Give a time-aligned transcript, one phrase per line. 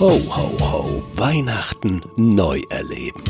[0.00, 1.02] Ho, ho, ho.
[1.14, 3.22] Weihnachten neu erleben.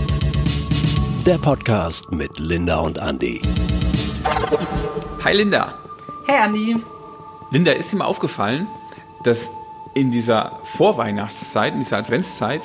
[1.27, 3.43] Der Podcast mit Linda und Andy.
[5.23, 5.75] Hi Linda.
[6.27, 6.77] Hey Andi.
[7.51, 8.67] Linda, ist dir mal aufgefallen,
[9.25, 9.51] dass
[9.93, 12.63] in dieser Vorweihnachtszeit, in dieser Adventszeit,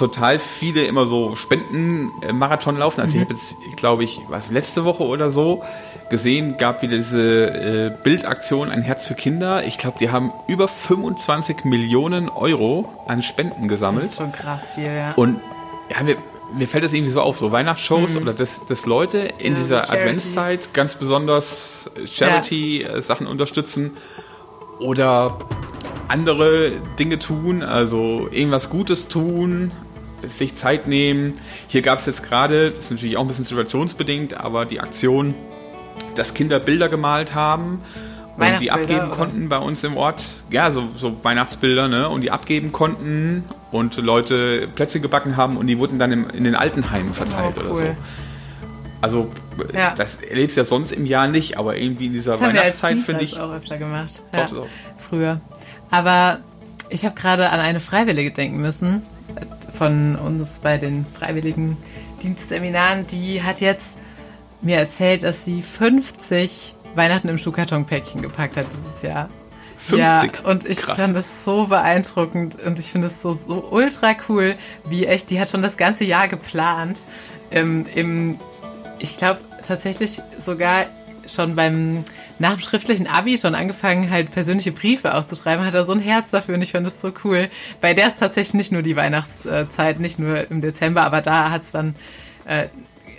[0.00, 3.00] total viele immer so Spendenmarathon laufen.
[3.00, 5.62] Also ich habe jetzt, glaube ich, was letzte Woche oder so
[6.10, 9.64] gesehen, gab wieder diese äh, Bildaktion Ein Herz für Kinder.
[9.64, 14.02] Ich glaube, die haben über 25 Millionen Euro an Spenden gesammelt.
[14.02, 15.12] Das ist schon krass viel, ja.
[15.14, 15.40] Und
[15.90, 16.16] ja, mir,
[16.56, 19.58] mir fällt das irgendwie so auf, so Weihnachtsshows oder dass, dass Leute in Mhm.
[19.58, 19.96] Ja, dieser Charity.
[19.96, 23.92] Adventszeit ganz besonders Charity-Sachen unterstützen
[24.80, 25.36] oder
[26.08, 29.70] andere Dinge tun, also irgendwas Gutes tun,
[30.28, 31.34] sich Zeit nehmen.
[31.68, 35.34] Hier gab es jetzt gerade, das ist natürlich auch ein bisschen situationsbedingt, aber die Aktion,
[36.14, 37.80] dass Kinder Bilder gemalt haben
[38.36, 39.10] und die abgeben oder?
[39.10, 40.22] konnten bei uns im Ort.
[40.50, 42.08] Ja, so, so Weihnachtsbilder, ne?
[42.08, 46.44] Und die abgeben konnten und Leute Plätzchen gebacken haben und die wurden dann im, in
[46.44, 47.76] den Altenheimen verteilt Oh, oder cool.
[47.76, 47.84] so.
[49.02, 49.30] Also,
[49.74, 49.94] Ja.
[49.94, 53.24] das erlebst du ja sonst im Jahr nicht, aber irgendwie in dieser Das Weihnachtszeit finde
[53.24, 53.38] ich.
[53.38, 54.22] auch öfter gemacht.
[54.34, 54.46] Ja,
[54.96, 55.40] früher.
[55.90, 56.38] Aber
[56.90, 59.02] ich habe gerade an eine Freiwillige denken müssen
[59.80, 61.78] von uns bei den freiwilligen
[62.22, 63.06] Dienstseminaren.
[63.06, 63.96] Die hat jetzt
[64.60, 69.30] mir erzählt, dass sie 50 Weihnachten im Schuhkartonpäckchen gepackt hat dieses Jahr.
[69.78, 69.98] 50?
[69.98, 70.98] Ja, und ich Krass.
[70.98, 74.54] fand das so beeindruckend und ich finde es so, so ultra cool,
[74.84, 77.06] wie echt, die hat schon das ganze Jahr geplant.
[77.50, 78.38] Im, im
[78.98, 80.84] ich glaube tatsächlich sogar
[81.26, 82.04] schon beim
[82.40, 85.92] nach dem schriftlichen Abi schon angefangen, halt persönliche Briefe auch zu schreiben, hat er so
[85.92, 87.48] ein Herz dafür und ich fand das so cool.
[87.80, 91.62] Bei der ist tatsächlich nicht nur die Weihnachtszeit, nicht nur im Dezember, aber da hat
[91.64, 91.94] es dann,
[92.46, 92.66] äh,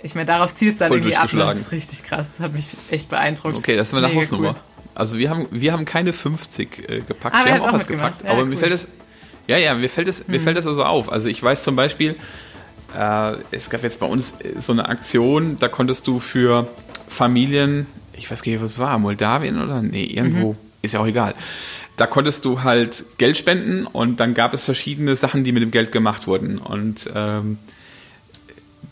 [0.02, 1.30] ich meine, darauf zielt es dann Voll irgendwie ab.
[1.32, 3.56] Das ist richtig krass, hat mich echt beeindruckt.
[3.56, 4.50] Okay, das ist eine Mega Hausnummer.
[4.50, 4.56] cool.
[4.94, 7.86] Also wir haben, wir haben keine 50 äh, gepackt, Ah, wir haben auch auch was
[7.86, 8.24] gepackt.
[8.24, 8.58] Ja, aber mir cool.
[8.58, 8.88] fällt es,
[9.46, 11.10] ja, ja, mir fällt es, mir fällt es also auf.
[11.10, 12.16] Also ich weiß zum Beispiel,
[12.98, 16.66] äh, es gab jetzt bei uns äh, so eine Aktion, da konntest du für
[17.08, 17.86] Familien,
[18.16, 19.82] ich weiß gar nicht, was es war, Moldawien oder?
[19.82, 21.34] Nee, irgendwo, ist ja auch egal.
[21.96, 25.70] Da konntest du halt Geld spenden und dann gab es verschiedene Sachen, die mit dem
[25.70, 26.58] Geld gemacht wurden.
[26.58, 27.58] Und ähm,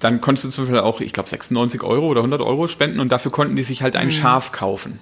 [0.00, 3.10] dann konntest du zum Beispiel auch, ich glaube, 96 Euro oder 100 Euro spenden und
[3.10, 4.98] dafür konnten die sich halt ein Schaf kaufen.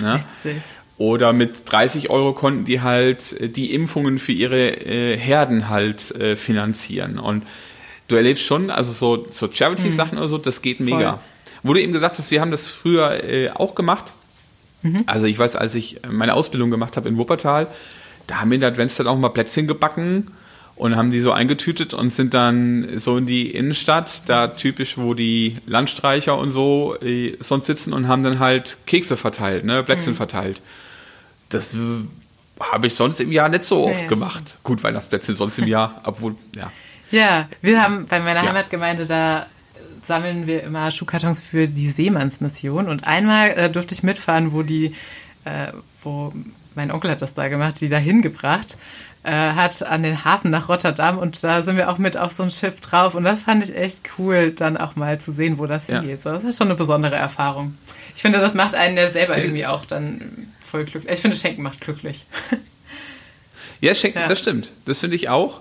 [0.00, 0.20] Ne?
[0.20, 0.62] Witzig.
[0.98, 6.10] Oder mit 30 Euro konnten die halt äh, die Impfungen für ihre äh, Herden halt
[6.12, 7.18] äh, finanzieren.
[7.18, 7.44] Und
[8.08, 11.20] du erlebst schon, also so, so Charity-Sachen oder so, das geht mega.
[11.62, 14.12] Wo du eben gesagt hast, wir haben das früher äh, auch gemacht.
[15.06, 17.66] Also ich weiß, als ich meine Ausbildung gemacht habe in Wuppertal,
[18.26, 20.30] da haben wir in der Adventszeit auch mal Plätzchen gebacken
[20.76, 25.14] und haben die so eingetütet und sind dann so in die Innenstadt, da typisch, wo
[25.14, 30.14] die Landstreicher und so äh, sonst sitzen und haben dann halt Kekse verteilt, ne, Plätzchen
[30.14, 30.62] verteilt.
[31.48, 31.76] Das
[32.60, 34.58] habe ich sonst im Jahr nicht so oft ja, gemacht.
[34.62, 36.70] Gut, Weihnachtsplätzchen sonst im Jahr, obwohl, ja.
[37.10, 38.48] Ja, wir haben bei meiner Ja.
[38.48, 39.46] Heimatgemeinde, da
[40.02, 42.88] sammeln wir immer Schuhkartons für die Seemannsmission.
[42.88, 44.94] Und einmal äh, durfte ich mitfahren, wo die,
[45.44, 46.32] äh, wo
[46.74, 48.76] mein Onkel hat das da gemacht, die da hingebracht
[49.24, 51.18] äh, hat an den Hafen nach Rotterdam.
[51.18, 53.14] Und da sind wir auch mit auf so ein Schiff drauf.
[53.14, 56.00] Und das fand ich echt cool, dann auch mal zu sehen, wo das Ja.
[56.00, 56.22] hingeht.
[56.22, 57.76] So, das ist schon eine besondere Erfahrung.
[58.14, 61.12] Ich finde, das macht einen ja selber irgendwie auch dann voll glücklich.
[61.12, 62.26] Ich finde, Schenken macht glücklich.
[63.80, 64.26] Ja, schenken, Ja.
[64.26, 64.72] das stimmt.
[64.86, 65.60] Das finde ich auch.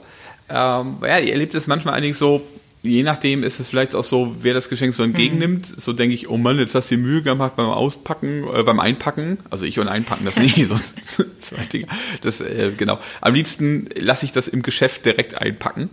[0.50, 2.42] Ähm, ja, ihr erlebt es manchmal eigentlich so,
[2.84, 5.66] je nachdem ist es vielleicht auch so, wer das Geschenk so entgegennimmt.
[5.66, 8.80] So denke ich, oh Mann, jetzt hast du dir Mühe gemacht beim Auspacken, äh, beim
[8.80, 9.40] Einpacken.
[9.50, 11.88] Also ich und Einpacken das nicht, sonst zwei Dinge.
[12.22, 13.00] Das, äh, genau.
[13.22, 15.90] Am liebsten lasse ich das im Geschäft direkt einpacken.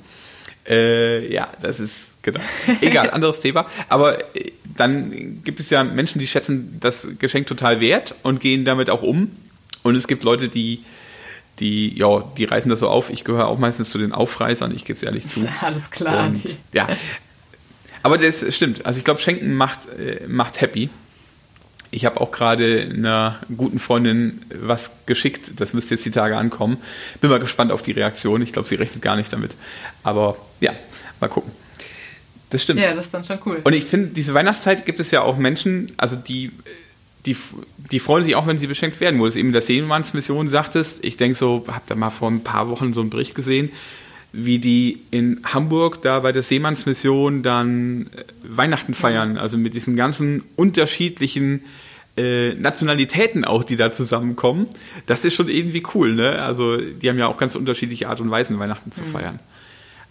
[0.67, 2.41] Äh, ja, das ist, genau.
[2.81, 3.67] Egal, anderes Thema.
[3.89, 8.65] Aber äh, dann gibt es ja Menschen, die schätzen das Geschenk total wert und gehen
[8.65, 9.31] damit auch um.
[9.83, 10.83] Und es gibt Leute, die,
[11.61, 13.11] die, ja, die reißen das so auf.
[13.11, 15.47] Ich gehöre auch meistens zu den Aufreißern, ich gebe es ehrlich zu.
[15.61, 16.27] Alles klar.
[16.27, 16.43] Und,
[16.73, 16.89] ja.
[18.03, 18.85] Aber das stimmt.
[18.85, 20.91] Also ich glaube, Schenken macht, äh, macht happy.
[21.91, 25.53] Ich habe auch gerade einer guten Freundin was geschickt.
[25.57, 26.79] Das müsste jetzt die Tage ankommen.
[27.21, 28.43] Bin mal gespannt auf die Reaktion.
[28.43, 29.55] Ich glaube, sie rechnet gar nicht damit.
[30.03, 30.73] Aber ja,
[31.21, 31.53] mal gucken.
[32.51, 32.81] Das stimmt.
[32.81, 33.61] Ja, das ist dann schon cool.
[33.63, 36.51] Und ich finde, diese Weihnachtszeit gibt es ja auch Menschen, also die,
[37.27, 37.37] die,
[37.91, 40.49] die freuen sich auch, wenn sie beschenkt werden, wo du es eben in der Seemannsmission
[40.49, 41.05] sagtest.
[41.05, 43.71] Ich denke so, hab da mal vor ein paar Wochen so einen Bericht gesehen,
[44.33, 49.97] wie die in Hamburg da bei der Seemannsmission dann äh, Weihnachten feiern, also mit diesen
[49.97, 51.65] ganzen unterschiedlichen
[52.17, 54.67] äh, Nationalitäten auch, die da zusammenkommen.
[55.07, 56.43] Das ist schon irgendwie cool, ne?
[56.43, 59.39] Also die haben ja auch ganz unterschiedliche Art und Weisen, Weihnachten zu feiern.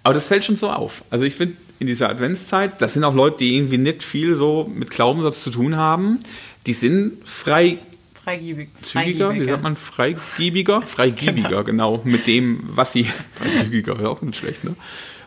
[0.04, 1.04] Aber das fällt schon so auf.
[1.10, 4.70] Also ich finde, in dieser Adventszeit, das sind auch Leute, die irgendwie nicht viel so
[4.74, 6.20] mit Glaubenssatz zu tun haben.
[6.66, 7.80] Die sind frei
[8.24, 8.70] freigiebig.
[8.82, 9.76] Zügiger, wie sagt man?
[9.76, 10.82] Freigiebiger?
[10.86, 11.98] Freigiebiger, genau.
[11.98, 12.02] genau.
[12.04, 13.04] Mit dem, was sie.
[13.34, 14.76] Freizügiger wäre auch nicht schlecht, ne?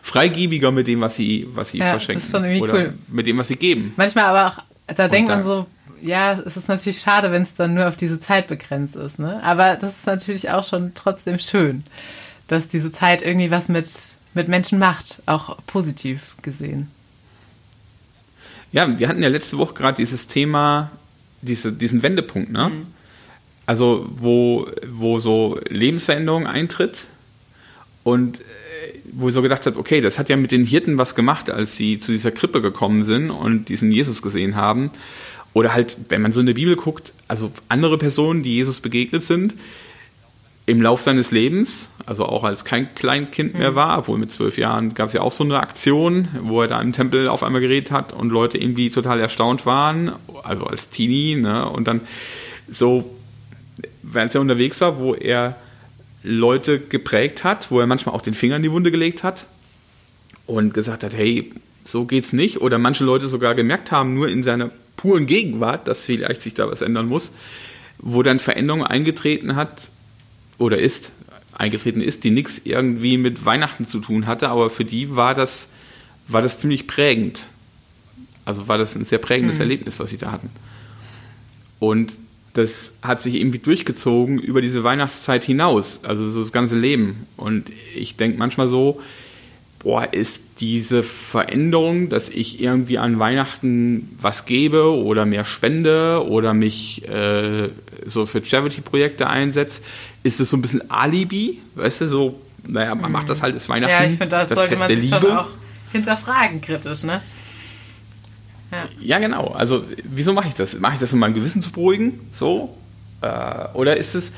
[0.01, 2.15] Freigiebiger mit dem, was sie, was sie ja, verschenken.
[2.15, 2.93] Das ist schon irgendwie Oder cool.
[3.09, 3.93] Mit dem, was sie geben.
[3.97, 5.67] Manchmal aber auch, da Und denkt man so,
[6.01, 9.41] ja, es ist natürlich schade, wenn es dann nur auf diese Zeit begrenzt ist, ne?
[9.43, 11.83] Aber das ist natürlich auch schon trotzdem schön,
[12.47, 13.89] dass diese Zeit irgendwie was mit,
[14.37, 16.89] mit Menschen macht, auch positiv gesehen.
[18.71, 20.91] Ja, wir hatten ja letzte Woche gerade dieses Thema,
[21.41, 22.69] diese, diesen Wendepunkt, ne?
[22.69, 22.87] Mhm.
[23.65, 27.07] Also, wo, wo so Lebensveränderung eintritt
[28.03, 28.43] und äh,
[29.11, 31.75] wo ich so gedacht habe, okay, das hat ja mit den Hirten was gemacht, als
[31.75, 34.89] sie zu dieser Krippe gekommen sind und diesen Jesus gesehen haben.
[35.51, 39.23] Oder halt, wenn man so in der Bibel guckt, also andere Personen, die Jesus begegnet
[39.23, 39.53] sind,
[40.67, 43.75] im Lauf seines Lebens, also auch als kein Kleinkind mehr mhm.
[43.75, 46.81] war, obwohl mit zwölf Jahren gab es ja auch so eine Aktion, wo er da
[46.81, 50.11] im Tempel auf einmal geredet hat und Leute irgendwie total erstaunt waren,
[50.43, 51.67] also als Teenie, ne?
[51.69, 52.01] Und dann
[52.69, 53.09] so,
[54.03, 55.55] wenn er unterwegs war, wo er
[56.21, 59.45] Leute geprägt hat, wo er manchmal auch den Finger in die Wunde gelegt hat
[60.47, 61.53] und gesagt hat, hey,
[61.85, 62.59] so geht's nicht.
[62.59, 66.69] Oder manche Leute sogar gemerkt haben, nur in seiner puren Gegenwart, dass vielleicht sich da
[66.69, 67.31] was ändern muss,
[67.99, 69.89] wo dann Veränderung eingetreten hat,
[70.57, 71.11] oder ist,
[71.57, 75.69] eingetreten ist, die nichts irgendwie mit Weihnachten zu tun hatte, aber für die war das,
[76.27, 77.47] war das ziemlich prägend.
[78.45, 79.61] Also war das ein sehr prägendes mhm.
[79.61, 80.49] Erlebnis, was sie da hatten.
[81.79, 82.17] Und
[82.53, 87.27] das hat sich irgendwie durchgezogen über diese Weihnachtszeit hinaus, also so das ganze Leben.
[87.35, 88.99] Und ich denke manchmal so,
[89.79, 96.53] boah, ist diese Veränderung, dass ich irgendwie an Weihnachten was gebe oder mehr spende oder
[96.53, 97.69] mich äh,
[98.05, 99.81] so für Charity-Projekte einsetze,
[100.23, 103.69] ist es so ein bisschen Alibi, weißt du, so, naja, man macht das halt, ist
[103.69, 103.91] Weihnachten.
[103.91, 105.21] Ja, ich finde, das, das sollte Fest man sich Liebe.
[105.21, 105.49] schon auch
[105.91, 107.21] hinterfragen, kritisch, ne?
[108.71, 108.85] Ja.
[108.99, 109.47] ja, genau.
[109.47, 110.77] Also, wieso mache ich das?
[110.79, 112.19] Mache ich das, um mein Gewissen zu beruhigen?
[112.31, 112.75] So?
[113.21, 113.27] Äh,
[113.73, 114.33] oder ist es,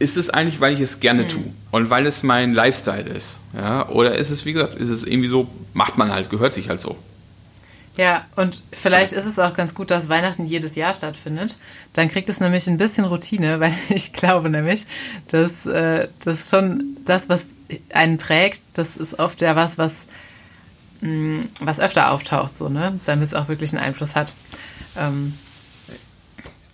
[0.00, 1.28] ist es eigentlich, weil ich es gerne mhm.
[1.28, 3.38] tue und weil es mein Lifestyle ist?
[3.54, 3.88] Ja?
[3.90, 6.80] Oder ist es, wie gesagt, ist es irgendwie so, macht man halt, gehört sich halt
[6.80, 6.96] so?
[7.96, 11.58] Ja, und vielleicht ist es auch ganz gut, dass Weihnachten jedes Jahr stattfindet.
[11.92, 14.86] Dann kriegt es nämlich ein bisschen Routine, weil ich glaube nämlich,
[15.28, 17.46] dass äh, das schon das, was
[17.92, 20.04] einen prägt, das ist oft ja was, was,
[21.02, 22.98] mh, mm, was öfter auftaucht, so, ne?
[23.04, 24.32] Damit es auch wirklich einen Einfluss hat.
[24.96, 25.34] Ähm,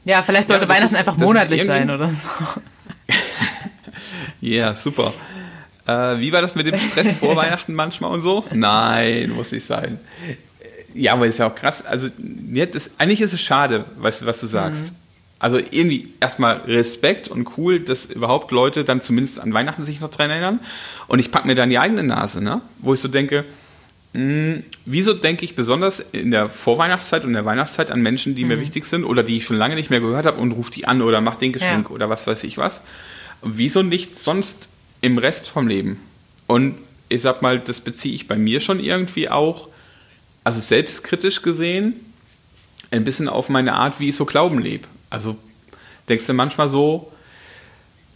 [0.05, 2.20] ja, vielleicht sollte ja, Weihnachten ist, einfach monatlich sein oder so.
[4.41, 5.12] Ja, yeah, super.
[5.87, 8.44] Äh, wie war das mit dem Stress vor Weihnachten manchmal und so?
[8.53, 9.99] Nein, muss nicht sein.
[10.94, 11.85] Ja, aber ist ja auch krass.
[11.85, 14.93] Also, das, eigentlich ist es schade, weißt du, was du sagst.
[14.93, 14.97] Mhm.
[15.38, 20.11] Also irgendwie erstmal Respekt und cool, dass überhaupt Leute dann zumindest an Weihnachten sich noch
[20.11, 20.61] dran erinnern.
[21.09, 22.62] Und ich packe mir dann die eigene Nase, ne?
[22.79, 23.44] wo ich so denke,
[24.15, 28.44] mh, hm, wieso denke ich besonders in der Vorweihnachtszeit und der Weihnachtszeit an Menschen, die
[28.44, 28.49] mhm.
[28.49, 30.89] mir wichtig sind oder die ich schon lange nicht mehr gehört habe und rufe die
[30.89, 31.94] an oder mach den Geschenk ja.
[31.94, 32.81] oder was weiß ich was
[33.43, 34.69] wieso nicht sonst
[35.00, 36.00] im Rest vom Leben?
[36.47, 36.77] Und
[37.09, 39.69] ich sag mal, das beziehe ich bei mir schon irgendwie auch,
[40.44, 41.94] also selbstkritisch gesehen,
[42.91, 44.87] ein bisschen auf meine Art, wie ich so Glauben lebe.
[45.11, 45.37] Also
[46.09, 47.12] denkst du manchmal so,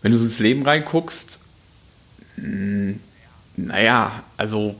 [0.02, 1.40] wenn du so ins Leben reinguckst,
[2.36, 3.00] hm,
[3.56, 4.76] naja, also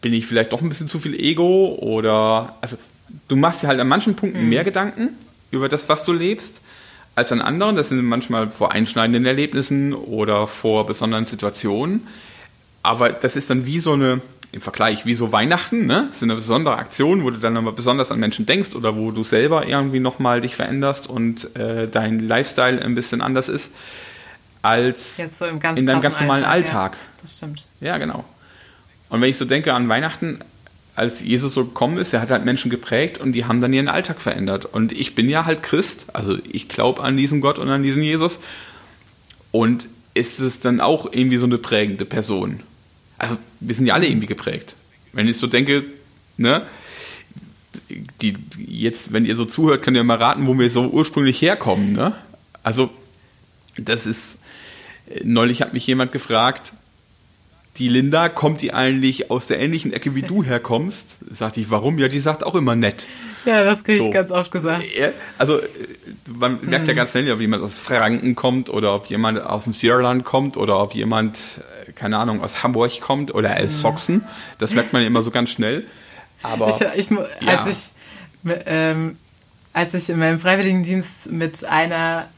[0.00, 2.76] bin ich vielleicht doch ein bisschen zu viel Ego oder, also
[3.28, 4.48] du machst dir halt an manchen Punkten mhm.
[4.50, 5.10] mehr Gedanken
[5.50, 6.60] über das, was du lebst
[7.14, 7.76] als an anderen.
[7.76, 12.06] Das sind manchmal vor einschneidenden Erlebnissen oder vor besonderen Situationen.
[12.82, 14.20] Aber das ist dann wie so eine,
[14.52, 16.06] im Vergleich, wie so Weihnachten, ne?
[16.08, 19.10] Das ist eine besondere Aktion, wo du dann nochmal besonders an Menschen denkst oder wo
[19.10, 23.72] du selber irgendwie nochmal dich veränderst und äh, dein Lifestyle ein bisschen anders ist
[24.64, 26.92] als so in deinem ganz normalen Alltag.
[26.92, 26.92] Alltag.
[26.94, 27.64] Ja, das stimmt.
[27.80, 28.24] Ja, genau.
[29.10, 30.40] Und wenn ich so denke an Weihnachten,
[30.96, 33.88] als Jesus so gekommen ist, er hat halt Menschen geprägt und die haben dann ihren
[33.88, 34.64] Alltag verändert.
[34.64, 38.02] Und ich bin ja halt Christ, also ich glaube an diesen Gott und an diesen
[38.02, 38.40] Jesus.
[39.50, 42.60] Und ist es dann auch irgendwie so eine prägende Person?
[43.18, 44.76] Also wir sind ja alle irgendwie geprägt.
[45.12, 45.84] Wenn ich so denke,
[46.36, 46.62] ne,
[48.20, 51.92] die, jetzt, wenn ihr so zuhört, könnt ihr mal raten, wo wir so ursprünglich herkommen,
[51.92, 52.12] ne?
[52.62, 52.90] Also,
[53.76, 54.38] das ist,
[55.22, 56.72] neulich hat mich jemand gefragt,
[57.76, 61.18] die Linda, kommt die eigentlich aus der ähnlichen Ecke wie du herkommst?
[61.28, 61.98] Sagte ich, warum?
[61.98, 63.06] Ja, die sagt auch immer nett.
[63.44, 64.10] Ja, das kriege ich so.
[64.10, 64.84] ganz oft gesagt.
[65.38, 65.60] Also
[66.38, 66.96] man merkt ja hm.
[66.96, 70.80] ganz schnell, ob jemand aus Franken kommt oder ob jemand aus dem Sierland kommt oder
[70.80, 71.38] ob jemand,
[71.86, 73.68] äh, keine Ahnung, aus Hamburg kommt oder aus hm.
[73.68, 74.24] Sachsen.
[74.58, 75.84] Das merkt man immer so ganz schnell.
[76.42, 77.58] Aber ich, ich, ja.
[77.58, 77.66] als,
[78.46, 79.16] ich, ähm,
[79.72, 82.28] als ich in meinem Freiwilligendienst mit einer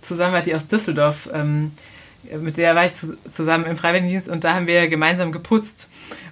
[0.00, 1.72] zusammen war, die aus Düsseldorf ähm,
[2.40, 5.90] mit der war ich zu, zusammen im Freiwilligendienst und da haben wir gemeinsam geputzt.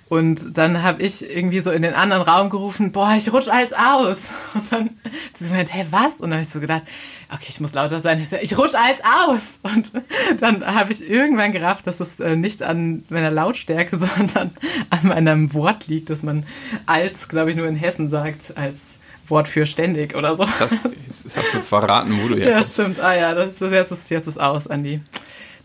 [0.09, 3.73] Und dann habe ich irgendwie so in den anderen Raum gerufen, boah, ich rutsch als
[3.73, 4.19] aus.
[4.55, 6.15] Und dann hat sie gemeint, hä, was?
[6.15, 6.83] Und dann habe ich so gedacht,
[7.31, 8.21] okay, ich muss lauter sein.
[8.21, 9.59] Ich, so, ich rutsch als aus.
[9.63, 9.93] Und
[10.41, 14.51] dann habe ich irgendwann gerafft, dass es äh, nicht an meiner Lautstärke, sondern
[14.91, 16.45] an meinem Wort liegt, dass man
[16.85, 20.45] als, glaube ich, nur in Hessen sagt, als Wort für ständig oder so.
[20.45, 22.79] Das hast, das hast du verraten, wo du herkommst.
[22.79, 23.01] Ja, stimmt.
[23.01, 25.01] Ah ja, das, das jetzt, ist, jetzt ist aus, Andi.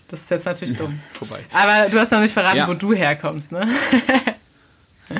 [0.09, 0.91] Das ist jetzt natürlich dumm.
[0.91, 1.39] Ja, vorbei.
[1.51, 2.67] Aber du hast noch nicht verraten, ja.
[2.67, 3.65] wo du herkommst, ne?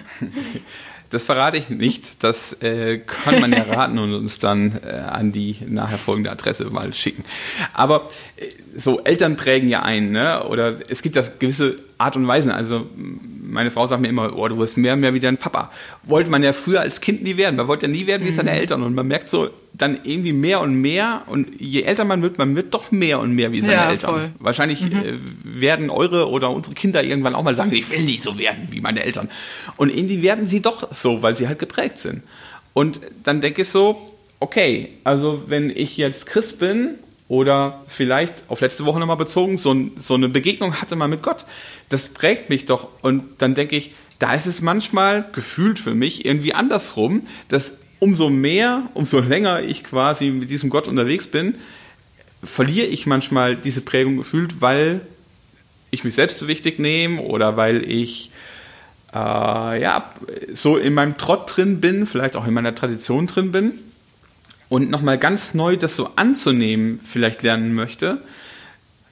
[1.09, 2.23] Das verrate ich nicht.
[2.23, 6.65] Das äh, kann man ja raten und uns dann äh, an die nachher folgende Adresse
[6.65, 7.23] mal schicken.
[7.73, 8.45] Aber äh,
[8.77, 10.43] so Eltern prägen ja ein, ne?
[10.43, 12.51] Oder es gibt das gewisse Art und Weisen.
[12.51, 15.71] Also meine Frau sagt mir immer, oh, du wirst mehr und mehr wie dein Papa.
[16.03, 17.55] Wollte man ja früher als Kind nie werden.
[17.55, 18.57] Man wollte ja nie werden wie seine mhm.
[18.57, 18.83] Eltern.
[18.83, 19.49] Und man merkt so
[19.79, 21.23] dann irgendwie mehr und mehr.
[21.27, 24.11] Und je älter man wird, man wird doch mehr und mehr wie seine ja, Eltern.
[24.11, 24.31] Voll.
[24.39, 24.91] Wahrscheinlich mhm.
[24.91, 28.67] äh, werden eure oder unsere Kinder irgendwann auch mal sagen, ich will nicht so werden
[28.69, 29.29] wie meine Eltern.
[29.77, 32.23] Und irgendwie werden sie doch so, weil sie halt geprägt sind.
[32.73, 36.95] Und dann denke ich so, okay, also wenn ich jetzt Christ bin
[37.29, 41.45] oder vielleicht auf letzte Woche nochmal bezogen, so, so eine Begegnung hatte man mit Gott.
[41.87, 42.89] Das prägt mich doch.
[43.01, 48.29] Und dann denke ich, da ist es manchmal gefühlt für mich irgendwie andersrum, dass umso
[48.29, 51.55] mehr, umso länger ich quasi mit diesem Gott unterwegs bin,
[52.43, 55.01] verliere ich manchmal diese Prägung gefühlt, weil
[55.91, 58.31] ich mich selbst so wichtig nehme oder weil ich
[59.13, 59.17] äh,
[59.81, 60.11] ja
[60.53, 63.73] so in meinem Trott drin bin, vielleicht auch in meiner Tradition drin bin
[64.69, 68.21] und nochmal ganz neu das so anzunehmen vielleicht lernen möchte,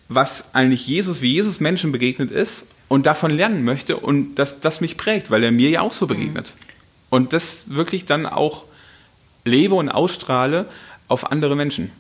[0.08, 4.80] was eigentlich Jesus, wie Jesus Menschen begegnet ist und davon lernen möchte und dass das
[4.80, 6.54] mich prägt, weil er mir ja auch so begegnet.
[6.56, 6.68] Mhm.
[7.10, 8.66] Und das wirklich dann auch
[9.48, 10.66] lebe und ausstrahle
[11.08, 11.92] auf andere Menschen.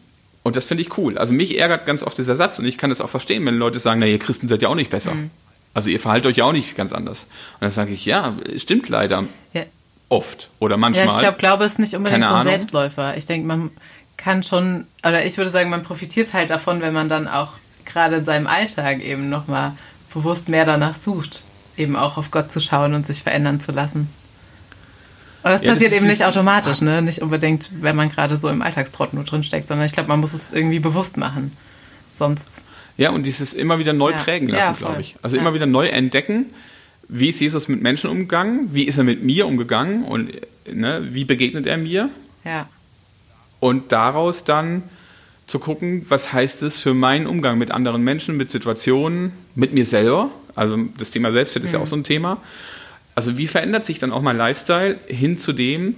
[0.43, 1.17] Und das finde ich cool.
[1.17, 3.79] Also mich ärgert ganz oft dieser Satz und ich kann das auch verstehen, wenn Leute
[3.79, 5.13] sagen, na ihr Christen seid ja auch nicht besser.
[5.13, 5.29] Mhm.
[5.73, 7.25] Also ihr verhaltet euch ja auch nicht ganz anders.
[7.25, 9.25] Und dann sage ich, ja, stimmt leider.
[9.53, 9.63] Ja,
[10.09, 11.05] oft oder manchmal.
[11.05, 12.51] Ja, ich glaube, Glaube ist nicht unbedingt Keine so ein Ahnung.
[12.51, 13.17] Selbstläufer.
[13.17, 13.71] Ich denke, man
[14.15, 17.53] kann schon, oder ich würde sagen, man profitiert halt davon, wenn man dann auch
[17.85, 19.73] gerade in seinem Alltag eben nochmal
[20.13, 21.43] bewusst mehr danach sucht,
[21.77, 24.09] eben auch auf Gott zu schauen und sich verändern zu lassen.
[25.47, 27.01] Und das ja, passiert das eben nicht automatisch, ne?
[27.01, 30.19] Nicht unbedingt, wenn man gerade so im Alltagstrott nur drin steckt, sondern ich glaube, man
[30.19, 31.51] muss es irgendwie bewusst machen.
[32.09, 32.63] Sonst.
[32.97, 34.17] Ja, und dieses immer wieder neu ja.
[34.17, 35.15] prägen lassen, ja, glaube ich.
[35.21, 36.47] Also immer wieder neu entdecken
[37.09, 40.31] wie ist Jesus mit Menschen umgegangen, wie ist er mit mir umgegangen und
[40.71, 42.09] ne, wie begegnet er mir.
[42.43, 42.67] Ja.
[43.59, 44.83] Und daraus dann
[45.47, 49.85] zu gucken, was heißt es für meinen Umgang mit anderen Menschen, mit Situationen, mit mir
[49.85, 50.29] selber.
[50.55, 51.77] Also das Thema Selbstwert ist mhm.
[51.77, 52.41] ja auch so ein Thema.
[53.17, 55.95] Also wie verändert sich dann auch mein Lifestyle hin zu dem,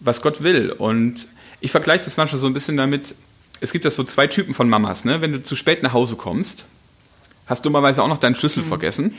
[0.00, 0.70] was Gott will?
[0.70, 1.26] Und
[1.62, 3.14] ich vergleiche das manchmal so ein bisschen damit,
[3.62, 5.06] es gibt ja so zwei Typen von Mamas.
[5.06, 5.22] Ne?
[5.22, 6.66] Wenn du zu spät nach Hause kommst,
[7.46, 8.68] hast du dummerweise auch noch deinen Schlüssel mhm.
[8.68, 9.14] vergessen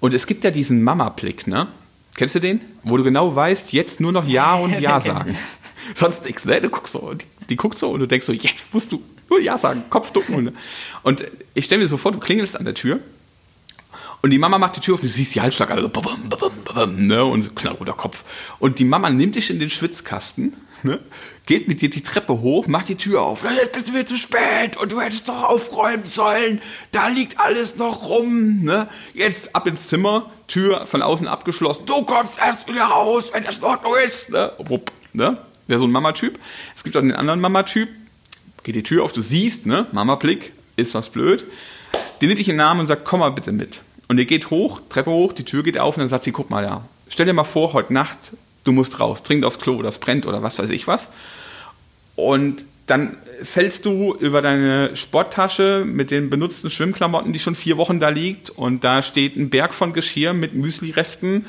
[0.00, 1.68] und es gibt ja diesen Mama-Blick, ne?
[2.16, 2.60] Kennst du den?
[2.82, 5.32] Wo du genau weißt, jetzt nur noch Ja und Ja sagen.
[5.94, 6.60] Sonst nichts, ne?
[6.60, 9.00] Du guckst so, die, die, guckt so und du denkst so, jetzt musst du
[9.30, 10.42] nur Ja sagen, Kopf ducken.
[10.42, 10.52] Ne?
[11.04, 11.24] Und
[11.54, 12.98] ich stelle mir so vor, du klingelst an der Tür
[14.24, 17.24] und die Mama macht die Tür auf und du siehst die Halsschlag alle so, ne?
[17.26, 18.24] und so knallroter Kopf.
[18.58, 20.98] Und die Mama nimmt dich in den Schwitzkasten ne?
[21.44, 23.44] geht mit dir die Treppe hoch, macht die Tür auf.
[23.44, 26.62] Jetzt bist du wieder zu spät und du hättest doch aufräumen sollen.
[26.90, 28.62] Da liegt alles noch rum.
[28.62, 28.88] Ne?
[29.12, 31.84] Jetzt ab ins Zimmer, Tür von außen abgeschlossen.
[31.84, 34.30] Du kommst erst wieder raus, wenn das in Ordnung ist.
[34.30, 34.52] Ne?
[35.12, 35.36] Ne?
[35.66, 36.38] Wäre so ein Mama-Typ.
[36.74, 37.90] Es gibt auch den anderen Mama-Typ.
[38.62, 39.86] Geht die Tür auf, du siehst, ne?
[39.92, 41.44] Mama-Blick, ist was blöd.
[42.22, 43.82] Die nimmt dich in den Namen und sagt, komm mal bitte mit.
[44.14, 46.48] Und ihr geht hoch, Treppe hoch, die Tür geht auf und dann sagt sie, guck
[46.48, 46.82] mal ja.
[47.08, 48.30] Stell dir mal vor, heute Nacht
[48.62, 51.10] du musst raus, dringend aufs Klo, das brennt oder was weiß ich was.
[52.14, 57.98] Und dann fällst du über deine Sporttasche mit den benutzten Schwimmklamotten, die schon vier Wochen
[57.98, 61.44] da liegt, und da steht ein Berg von Geschirr mit Müsli-Resten.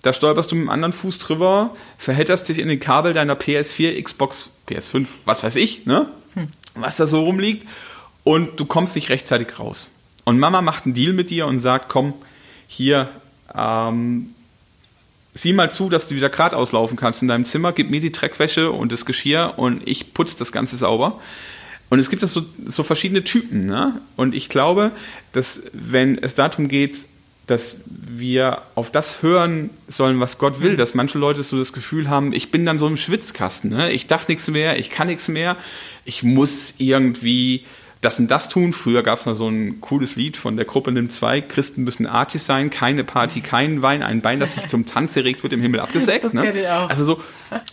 [0.00, 4.02] Da stolperst du mit dem anderen Fuß drüber, verhälterst dich in den Kabel deiner PS4,
[4.02, 6.08] Xbox, PS5, was weiß ich, ne?
[6.32, 6.48] Hm.
[6.76, 7.68] Was da so rumliegt.
[8.24, 9.90] Und du kommst nicht rechtzeitig raus.
[10.26, 12.12] Und Mama macht einen Deal mit dir und sagt, komm,
[12.66, 13.08] hier,
[13.54, 14.26] ähm,
[15.34, 18.10] sieh mal zu, dass du wieder gerade auslaufen kannst in deinem Zimmer, gib mir die
[18.10, 21.20] Dreckwäsche und das Geschirr und ich putze das Ganze sauber.
[21.90, 23.66] Und es gibt so, so verschiedene Typen.
[23.66, 24.00] Ne?
[24.16, 24.90] Und ich glaube,
[25.30, 27.04] dass wenn es darum geht,
[27.46, 32.10] dass wir auf das hören sollen, was Gott will, dass manche Leute so das Gefühl
[32.10, 33.92] haben, ich bin dann so im Schwitzkasten, ne?
[33.92, 35.56] ich darf nichts mehr, ich kann nichts mehr,
[36.04, 37.64] ich muss irgendwie
[38.06, 38.72] das und das tun.
[38.72, 42.06] Früher gab es noch so ein cooles Lied von der Gruppe Nimm 2, Christen müssen
[42.06, 45.60] artig sein, keine Party, kein Wein, ein Bein, das sich zum Tanz erregt, wird im
[45.60, 46.32] Himmel abgesägt.
[46.32, 46.52] Ne?
[46.88, 47.20] Also so,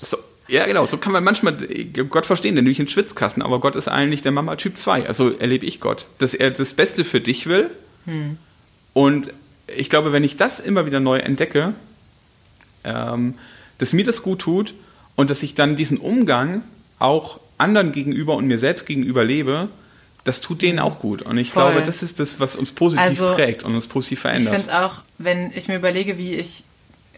[0.02, 1.56] so, ja genau, so kann man manchmal
[2.10, 5.30] Gott verstehen, der nämlich in Schwitzkasten, aber Gott ist eigentlich der Mama Typ 2, also
[5.38, 7.70] erlebe ich Gott, dass er das Beste für dich will
[8.06, 8.38] hm.
[8.94, 9.32] und
[9.68, 11.74] ich glaube, wenn ich das immer wieder neu entdecke,
[12.84, 13.36] ähm,
[13.78, 14.74] dass mir das gut tut
[15.16, 16.64] und dass ich dann diesen Umgang
[17.00, 19.70] auch anderen gegenüber und mir selbst gegenüber lebe,
[20.24, 21.22] das tut denen auch gut.
[21.22, 21.72] Und ich Voll.
[21.72, 24.54] glaube, das ist das, was uns positiv also, prägt und uns positiv verändert.
[24.54, 26.64] Ich finde auch, wenn ich mir überlege, wie ich,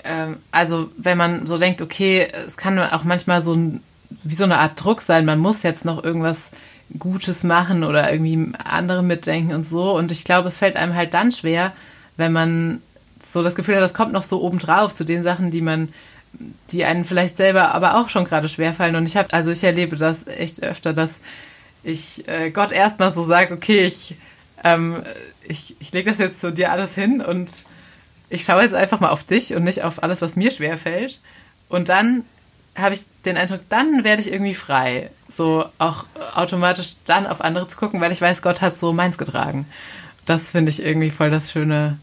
[0.03, 3.83] ähm, also wenn man so denkt, okay, es kann auch manchmal so ein,
[4.23, 6.51] wie so eine Art Druck sein, man muss jetzt noch irgendwas
[6.97, 9.95] Gutes machen oder irgendwie andere mitdenken und so.
[9.95, 11.73] Und ich glaube, es fällt einem halt dann schwer,
[12.17, 12.81] wenn man
[13.23, 15.89] so das Gefühl hat, das kommt noch so obendrauf zu den Sachen, die man
[16.71, 18.95] die einen vielleicht selber aber auch schon gerade schwerfallen.
[18.95, 21.19] Und ich habe, also ich erlebe das echt öfter, dass
[21.85, 24.15] ich äh, Gott erstmal so sage, okay, ich,
[24.63, 25.03] ähm,
[25.43, 27.65] ich, ich lege das jetzt so dir alles hin und
[28.29, 31.19] ich schaue jetzt einfach mal auf dich und nicht auf alles, was mir schwerfällt.
[31.69, 32.23] Und dann
[32.75, 35.11] habe ich den Eindruck, dann werde ich irgendwie frei.
[35.33, 39.17] So auch automatisch dann auf andere zu gucken, weil ich weiß, Gott hat so meins
[39.17, 39.65] getragen.
[40.25, 41.99] Das finde ich irgendwie voll das Schöne.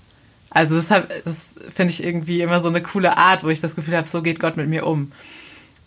[0.50, 0.88] Also das,
[1.24, 4.22] das finde ich irgendwie immer so eine coole Art, wo ich das Gefühl habe, so
[4.22, 5.12] geht Gott mit mir um.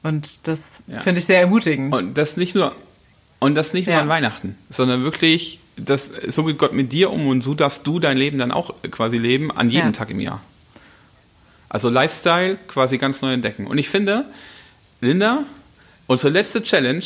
[0.03, 0.99] Und das ja.
[0.99, 1.95] finde ich sehr ermutigend.
[1.95, 2.75] Und das nicht nur,
[3.39, 4.01] und das nicht nur ja.
[4.01, 7.99] an Weihnachten, sondern wirklich, das, so geht Gott mit dir um und so darfst du
[7.99, 9.91] dein Leben dann auch quasi leben an jedem ja.
[9.91, 10.41] Tag im Jahr.
[11.69, 13.67] Also Lifestyle quasi ganz neu entdecken.
[13.67, 14.25] Und ich finde,
[15.01, 15.43] Linda,
[16.07, 17.03] unsere letzte Challenge,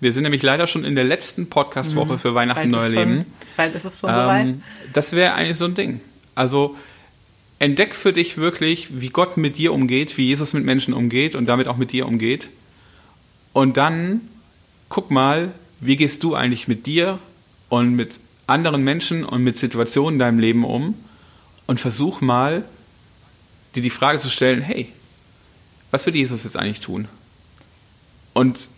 [0.00, 2.18] wir sind nämlich leider schon in der letzten Podcast-Woche mhm.
[2.18, 3.26] für Weihnachten Neu Leben.
[3.56, 4.54] Weil ist es schon ähm, soweit?
[4.92, 6.00] Das wäre eigentlich so ein Ding.
[6.34, 6.76] Also
[7.58, 11.46] entdeck für dich wirklich, wie Gott mit dir umgeht, wie Jesus mit Menschen umgeht und
[11.46, 12.48] damit auch mit dir umgeht.
[13.52, 14.22] Und dann
[14.90, 17.18] guck mal, wie gehst du eigentlich mit dir
[17.70, 20.94] und mit anderen Menschen und mit Situationen in deinem Leben um
[21.66, 22.64] und versuch mal,
[23.74, 24.92] dir die Frage zu stellen, hey,
[25.92, 27.08] was würde Jesus jetzt eigentlich tun?
[28.34, 28.68] Und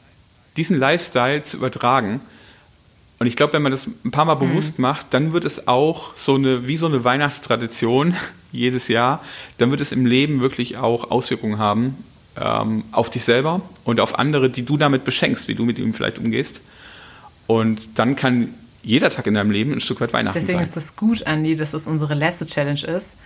[0.56, 2.20] diesen Lifestyle zu übertragen.
[3.18, 4.82] Und ich glaube, wenn man das ein paar Mal bewusst mhm.
[4.82, 8.14] macht, dann wird es auch so eine, wie so eine Weihnachtstradition
[8.52, 9.24] jedes Jahr,
[9.56, 11.96] dann wird es im Leben wirklich auch Auswirkungen haben
[12.40, 15.94] ähm, auf dich selber und auf andere, die du damit beschenkst, wie du mit ihm
[15.94, 16.60] vielleicht umgehst.
[17.46, 20.64] Und dann kann jeder Tag in deinem Leben ein Stück weit Weihnachten Deswegen sein.
[20.64, 23.16] Deswegen ist das gut, Andi, dass es unsere letzte Challenge ist,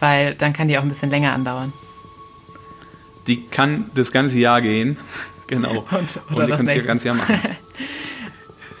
[0.00, 1.72] weil dann kann die auch ein bisschen länger andauern.
[3.26, 4.96] Die kann das ganze Jahr gehen.
[5.46, 5.84] genau.
[5.90, 7.38] Und, oder und die kannst das ganze Jahr machen.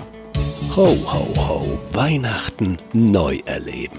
[0.75, 3.97] Ho, ho, ho, Weihnachten neu erleben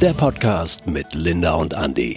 [0.00, 2.16] der Podcast mit Linda und Andy.